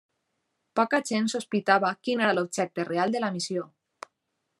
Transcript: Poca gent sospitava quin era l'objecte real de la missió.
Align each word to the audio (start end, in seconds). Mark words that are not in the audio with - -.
Poca 0.79 0.99
gent 1.09 1.27
sospitava 1.33 1.91
quin 2.07 2.23
era 2.29 2.33
l'objecte 2.39 2.87
real 2.89 3.15
de 3.17 3.23
la 3.25 3.31
missió. 3.37 3.67